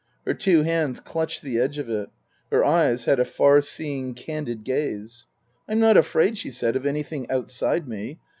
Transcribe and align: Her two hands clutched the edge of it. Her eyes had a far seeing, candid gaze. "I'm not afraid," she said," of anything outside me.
Her 0.25 0.33
two 0.33 0.63
hands 0.63 0.99
clutched 0.99 1.43
the 1.43 1.59
edge 1.59 1.77
of 1.77 1.87
it. 1.87 2.09
Her 2.51 2.65
eyes 2.65 3.05
had 3.05 3.19
a 3.19 3.23
far 3.23 3.61
seeing, 3.61 4.15
candid 4.15 4.63
gaze. 4.63 5.27
"I'm 5.69 5.79
not 5.79 5.95
afraid," 5.95 6.39
she 6.39 6.49
said," 6.49 6.75
of 6.75 6.87
anything 6.87 7.29
outside 7.29 7.87
me. 7.87 8.17